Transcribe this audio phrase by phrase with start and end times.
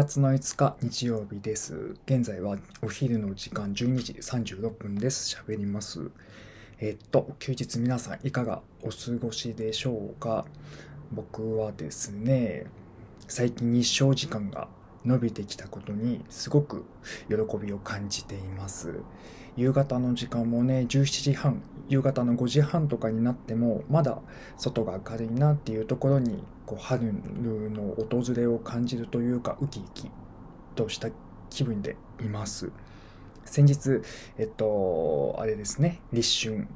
[0.00, 1.94] 月の5日日曜日です。
[2.06, 5.36] 現在はお昼の時間12時36分です。
[5.36, 6.10] 喋ります。
[6.78, 10.46] えっと、休日皆さんいかがお過ごしでしょうか？
[11.12, 12.64] 僕はですね、
[13.28, 14.68] 最近日照時間が
[15.04, 16.86] 伸びてきたことにすごく
[17.28, 18.94] 喜びを感じています。
[19.56, 24.18] 夕方の時間もね、17時半、夕方の5時半とかになっても、まだ
[24.56, 30.10] 外が明るいなっていうところに、こう春の訪れを感じるというか、ウキウキ
[30.74, 31.08] とした
[31.50, 32.70] 気分でいます。
[33.44, 34.00] 先日、
[34.38, 36.68] えっと、あれですね、立春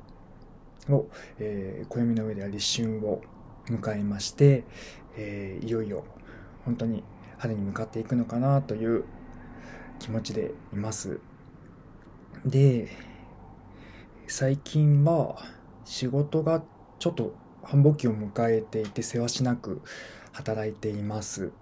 [0.88, 1.06] を、
[1.38, 3.22] えー、暦の上では立春を
[3.66, 4.64] 迎えまして、
[5.16, 6.04] えー、いよいよ
[6.64, 7.04] 本当に
[7.38, 9.04] 春に向かっていくのかなという
[9.98, 11.20] 気持ちでいます。
[12.44, 12.88] で、
[14.26, 15.36] 最近は
[15.84, 16.62] 仕事が
[16.98, 19.82] ちょっと繁忙期を迎えていて世話しなく
[20.32, 21.52] 働いています。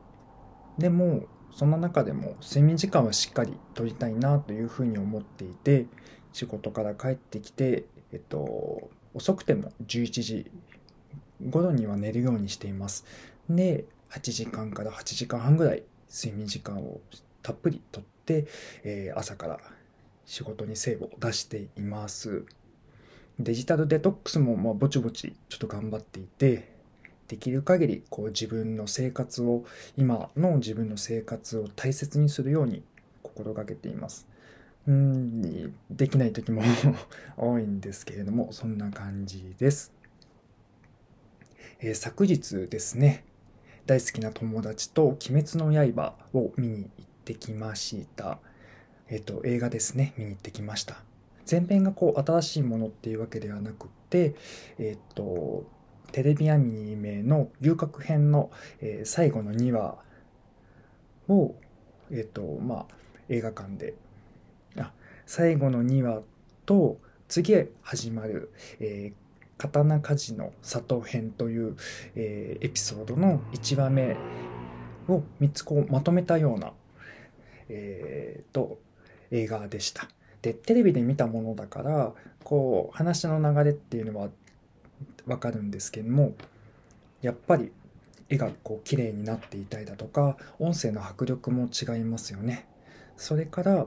[0.79, 5.87] でも、その中でも睡眠時間はしっかりとりたいなというふうに思っていて、
[6.33, 10.51] 仕事から帰ってきて、えっと、遅くても11時
[11.51, 13.05] 頃には寝るようにしています。
[13.49, 17.01] で、8時間から8時間半ぐらい睡眠時間を
[17.43, 18.47] たっぷりとって、
[18.85, 19.61] えー、朝から
[20.25, 22.45] 仕事に精を出しています。
[23.39, 26.73] デジタルデトックスもまあぼちぼちちょっと頑張っていて、
[27.29, 29.65] できる限りこう自分の生活を、
[29.97, 32.83] 今の自分の生活を大切にするように
[33.23, 34.29] 心がけています。
[34.87, 36.63] うん、できない時も
[37.37, 39.93] 多いんですけれども、そんな感じです。
[41.81, 43.25] えー、昨日ですね、
[43.87, 48.39] 大好きな友達と「鬼滅の刃」を見に行ってきました。
[49.13, 50.97] えっ、と、映画ですね、見に行ってきました。
[51.49, 54.35] 前編がこう新しいものっていうわけではなくて、
[54.79, 55.65] えっ、と、
[56.13, 59.99] テレビアニメの遊郭編の、え、最後の2話
[61.29, 61.55] を、
[62.11, 62.95] えっ、と、まあ、
[63.29, 63.93] 映画館で、
[64.79, 64.93] あ、
[65.27, 66.23] 最後の2話
[66.65, 66.97] と、
[67.29, 71.77] 次へ始まる、えー、刀鍛冶の里編という、
[72.15, 74.17] えー、エピソードの1話目
[75.07, 76.73] を3つこうまとめたような、
[77.69, 78.79] えー、と
[79.33, 80.09] 映画でした。
[80.43, 82.13] でテレビで見たものだから
[82.45, 84.29] こう話の流れっていうのは
[85.27, 86.35] わかるんですけども
[87.21, 87.73] やっぱり
[88.29, 92.67] 絵がこう綺麗になっていたりだとか音声の迫力も違いますよね。
[93.17, 93.87] それから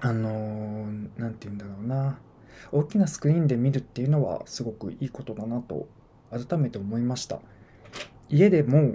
[0.00, 0.86] あの
[1.16, 2.18] 何、て言うんだろうな
[2.70, 5.88] 大きなスクリーンで見るっていうのはすごくいいことだなと
[6.30, 7.40] 改めて思いました
[8.28, 8.94] 家でも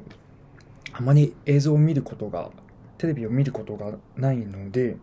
[0.93, 2.51] あまり映像を見ることが
[2.97, 4.95] テレビを見ることがないので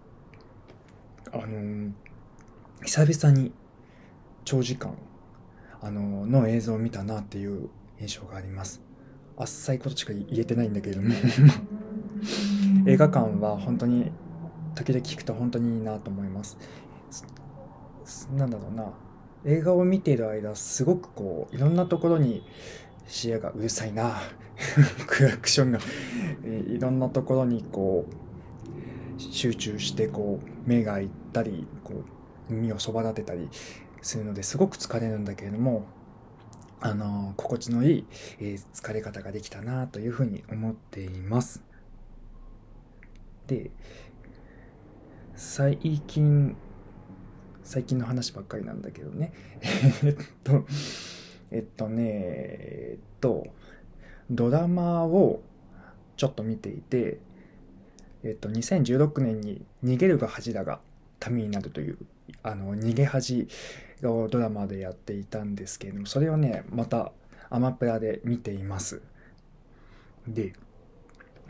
[1.32, 1.92] あの
[2.84, 3.52] 久々に
[4.44, 4.96] 長時間
[5.82, 7.68] あのの映像を見たなっていう
[8.00, 8.82] 印象があります。
[9.36, 11.14] あっさいことしか言えてないんだけれども。
[12.86, 14.10] 映画館は本当に
[14.74, 16.58] 時々聞くと本当にいいなと思います。
[18.36, 18.92] なんだろうな。
[19.44, 22.44] 映画を見ている間すごくこういろんなところに
[23.06, 24.20] 視野がうるさいな。
[25.06, 25.80] クラクションが。
[26.68, 28.29] いろんなところにこう
[29.20, 32.04] 集中してこう目がいったりこ
[32.48, 33.48] う耳をそば立てたり
[34.02, 35.86] するのですごく疲れるんだけれども
[36.80, 38.06] あの心地のいい、
[38.40, 41.62] え、疲れ方ができたなというふうに思っています。
[43.46, 43.70] で
[45.34, 46.56] 最近
[47.62, 49.32] 最近の話ばっかりなんだけどね。
[50.02, 50.66] えっと、
[51.50, 53.46] えっとね、えっと、
[54.30, 55.42] ドラマを
[56.16, 57.20] ちょっと見ていて、
[58.22, 60.80] えっと、2016年に逃げるが恥だが
[61.30, 61.98] 民になるという、
[62.42, 63.48] あの、逃げ恥
[64.02, 67.12] をドラマでやっていたんですけれども、それをね、また
[67.50, 69.02] アマプラで見ています。
[70.26, 70.52] で、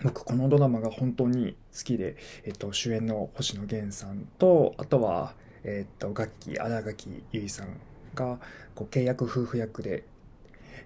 [0.03, 7.81] 僕このドラマが本当に好きで、えっと、主演の星野源さんと、あとは、えっ、と、楽器、荒垣結衣さん
[8.15, 8.39] が、
[8.75, 10.05] こう、契約夫婦役で、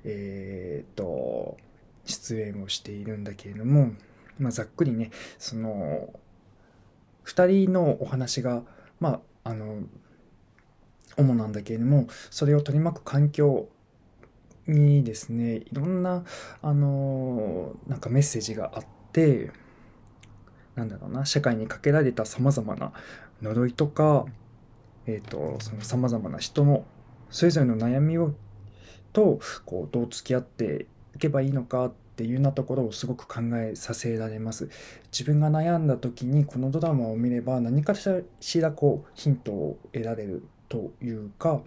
[0.05, 1.57] えっ、と、
[2.05, 3.93] 出演をしているんだけれども、
[4.39, 6.13] まあ、ざっくりね、その、
[7.23, 8.63] 二人のお話が、
[9.01, 9.83] まあ、あの、
[11.17, 13.69] 主なんだけれども、それを取り巻く環境
[14.67, 16.25] にですね、いろんな、
[16.63, 19.53] あの、なんかメッセージがあって、
[20.75, 22.93] なんだろうな、社会にかけられた様々な
[23.43, 24.27] 呪いとか、
[25.07, 26.85] えーと、そのさまざまな人の
[27.31, 28.35] それぞれの悩みを
[29.13, 34.69] とこうどう付き合っていけばいいのかっていうようなところをすごく考えさせられます
[35.13, 41.61] 自分が悩んだ時にこのドラマを見れば何かしらこうヒントを得られるというか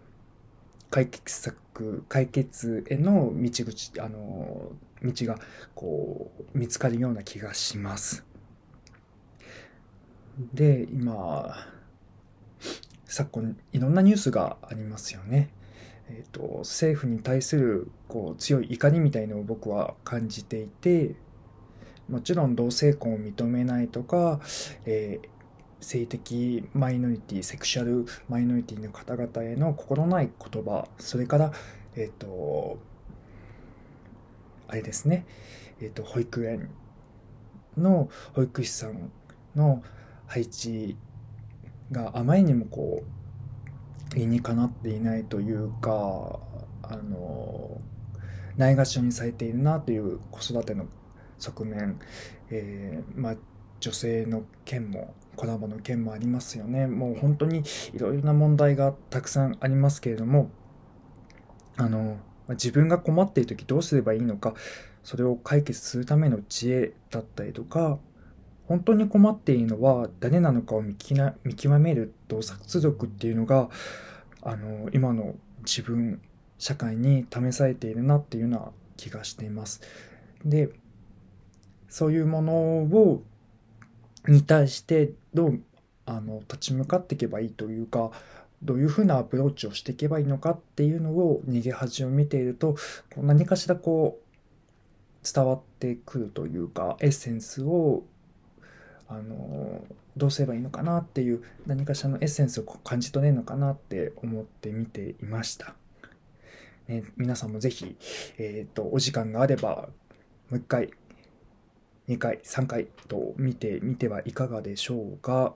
[0.89, 4.71] 解決策解決への道口あの
[5.03, 5.37] 道が
[5.75, 8.27] こう見つかるような気がします
[10.53, 11.55] で、今、
[13.05, 15.49] 昨今いろんなニュースがありますよね。
[16.09, 21.15] えーと、政府に対するこう強い怒りみたいのを僕は感じていて
[22.09, 24.39] もちろん同性婚を認めないとか、
[24.85, 25.27] えー、
[25.81, 31.51] 性的マイノリティセクシャルマイノリティの方々への心ない言葉それから
[31.95, 32.79] えっ、ー、と
[34.69, 35.25] あれですね、
[35.81, 36.69] えーと、保育園
[37.77, 39.11] の保育士さん
[39.55, 39.83] の
[40.25, 40.97] 配置
[41.91, 43.16] があまりにもこう
[44.15, 46.39] 理にかなっていないというか
[46.83, 47.81] あの
[48.57, 50.87] ないがしろにされているなという子育ての
[51.37, 51.99] 側面、
[52.49, 53.35] えー、まあ、
[53.79, 56.87] 女性の件もコラボの件もありますよね。
[56.87, 57.61] もう本当に
[57.93, 60.49] いろいろな問題がたくさんありますけれども
[61.77, 62.17] あの
[62.49, 64.55] 自分が困っている時どうすればいいのか
[65.03, 67.99] それを解決するための知恵だったりとか
[68.67, 73.69] 本当に困っているのは誰なのかを見極める洞察力っていうのが
[74.41, 76.21] あの今の自分
[76.57, 79.81] 社会に試されているなっていうような気がしています。
[80.43, 80.69] で
[81.89, 83.23] そういうものを
[84.27, 85.61] に対してどう
[86.05, 88.11] あの立ち向かっていけばいいというか
[88.63, 92.73] どういうふうなアプローチをしていけばいいのかっていうのを逃げ恥を見ていると
[93.13, 98.03] こう何かしらこう伝わってくるというかエッセンスを
[99.09, 99.85] あの
[100.17, 105.75] どうすればいいのかなっていう何かしらのエッセンスを感じ取れるのかなって思って見ていました。
[106.87, 107.97] ね、皆さんもぜひ、
[108.37, 109.89] えっ、ー、とお時間があれば
[110.49, 110.91] もう一回
[112.07, 115.55] 2回、3回と見てみてはいかがでしょうか。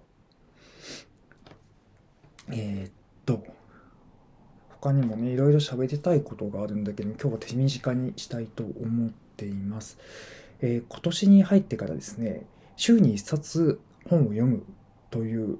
[2.50, 2.92] えー、っ
[3.26, 3.46] と、
[4.70, 9.98] 他にもね、いろいろ喋りたいことがあるんだけど、今日は手短にしたいと思っています。
[10.60, 12.46] えー、今年に入ってからですね、
[12.82, 13.80] 週に1冊
[14.10, 14.64] 本を読む
[15.12, 15.60] という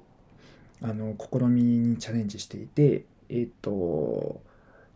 [0.80, 4.40] あの試みにチャレンジしていて、えー、と、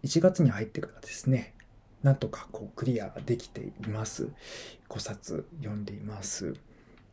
[0.02, 1.54] 1月に入ってからですね、
[2.02, 4.30] なんとかこうクリアできています。
[4.88, 6.54] 5冊読んでいます。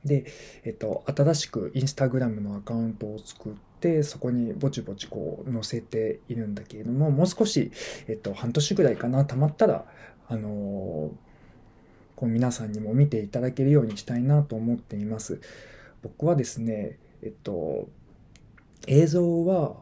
[0.03, 0.25] で、
[0.63, 7.71] えっと、新しくインスタグラムのアカウントを作って、そこにぼちぼちこう載せているんだけれども、もう少し、
[8.07, 9.85] えっと、半年ぐらいかな、たまったら、
[10.27, 11.11] あの、
[12.15, 15.41] こう皆さんにも見ていただけるようにしたいなと思っています。
[16.01, 17.87] 僕はですね、えっと、
[18.87, 19.75] 映像は、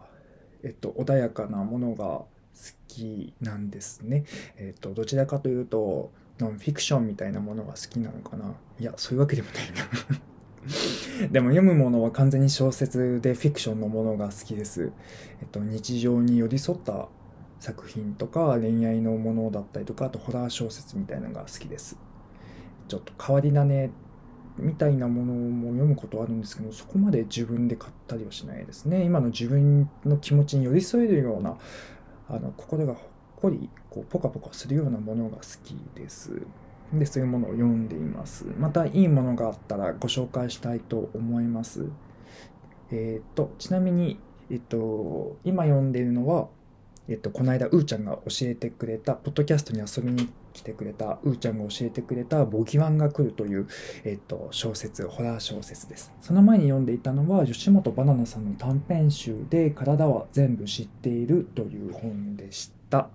[0.63, 2.27] えっと、穏やかなものが好
[2.87, 4.25] きなんですね。
[4.57, 8.53] えっ、と、どちらかというと、ノンフィクションみたいなものが好きなのかな。
[8.79, 9.63] いや、そういうわけでもない
[11.21, 14.91] な でも読むものは完全に小説でフィクションのものが好きです。
[15.41, 17.09] えっと、日常に寄り添った
[17.59, 21.97] 作品とか恋愛のものだったりとか、あとホラー小説みたいなのが好きです。
[22.91, 23.89] ちょっと変わり種
[24.57, 29.05] みたいなものも読むことはあるんですけど、そこまで自分で買ったりはしないですね。
[29.05, 31.57] 今の自分の気持ちに寄り添えるような
[32.27, 33.03] あの心がほっ
[33.37, 36.41] こりこうポカポカするようなものが好きです。
[36.91, 38.45] でそういうものを読んでいます。
[38.59, 41.85] またいいものがあったらご紹介したいと思います。
[42.91, 44.19] えっ、ー、とちなみに、
[44.49, 46.49] えっ、と、今読んでいるのは
[47.07, 53.67] えっと、この間、うーちゃんが教えてくれた、ポッドキャストに遊びに来てくれた、うーちゃんが教えてくれた、ボギワンが来るという、
[54.03, 56.11] えっと、小説、ホラー小説です。
[56.21, 63.09] その前に読んでいたのは、吉本バナナさんの短編集で、体は全部知っているという本でした。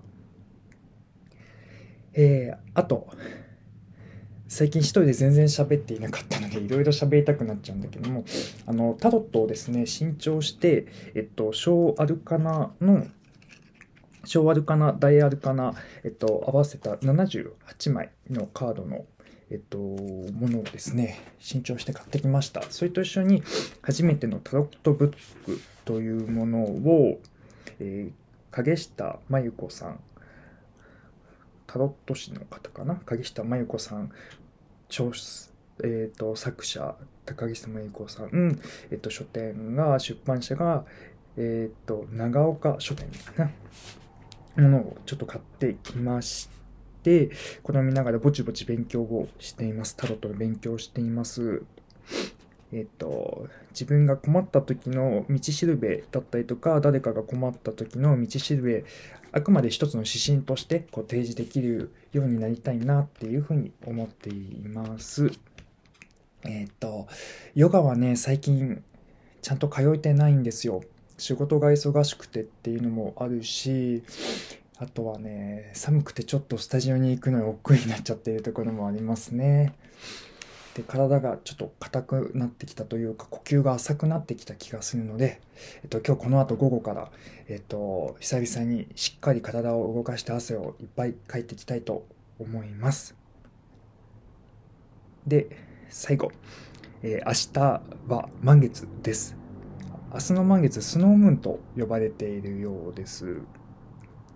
[2.13, 3.07] えー、あと、
[4.49, 8.23] 最近一人で全然喋っていなかったので、いろいろ喋りたくなっちゃうんだけども、
[8.65, 13.05] あの、タロットをですね、新調して、えっと、小アルカナの
[14.27, 19.05] 小アルカナ、大アルカナ、えっと、合わせた78枚のカードの、
[19.49, 22.61] えっと、ものをですね、新調して買ってきました。
[22.69, 23.41] それと一緒に、
[23.81, 25.15] 初めてのタロットブッ
[25.45, 27.21] クというものを、
[27.79, 29.99] えー、影下真由子さん、
[31.65, 32.95] タロット師の方かな？
[33.05, 34.11] 影下真由子さん、
[35.83, 38.59] えーと、作者高木真由子さん、
[38.91, 40.85] えっと、書店が出版社が、
[41.37, 43.51] えっと長岡書店かな？
[44.57, 46.49] ものをちょっと買ってきまし
[47.03, 47.31] て、
[47.63, 49.95] これを見ながらぼちぼち勉強をしています。
[49.95, 51.63] タロットの勉強をしています。
[52.73, 58.83] えっと、自分が困った時の道しるべだったりとか、誰かが困った時の道しるべ、
[59.31, 65.31] あくまで一つの指針としてこう提示できるようになりたいなっていうふうに思っています。
[66.43, 67.07] えっと、
[67.55, 68.83] ヨガはね、最近
[69.41, 70.81] ちゃんと通えてないんですよ。
[71.17, 74.03] 仕事が忙しくてっていうのもあるし、
[74.79, 79.73] あとはね、寒くてちょっとスタジオに行くのに億劫になっちゃってるところもありますね。
[80.77, 85.41] で体がちょっと硬くなってきたというか呼吸が浅くなってきた気がするので、
[85.81, 87.11] えっと、今日この後午後から、
[87.47, 92.05] えっと、久々にしっかり体を動かして汗をいっぱいかいていきたいと
[92.37, 93.15] 思います。
[95.25, 95.47] で
[95.89, 96.31] 最後、
[97.01, 99.46] えー、明日は満月です。
[100.17, 103.39] 明日の満月スノームーンと呼ばれているようです。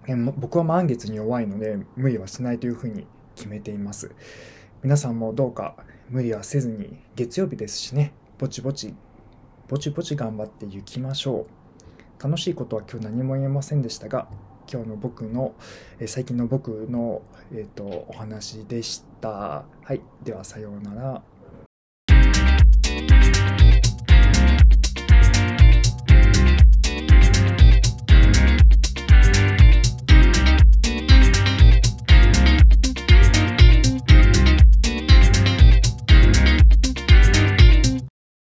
[0.07, 4.11] え、僕は満月に弱いので無理はしないというふうに決めています。
[4.83, 5.75] 皆さんもどうか
[6.07, 8.93] 無理はせずに月曜日ですしねぼちぼち
[9.67, 11.47] ぼちぼち頑張っていきましょ
[12.19, 14.27] う楽しいことは今日何も言えませんでしたが
[14.71, 15.55] 今日の僕の、
[16.00, 21.23] え最近の僕の、えーと、とお話でしたはいではさようなら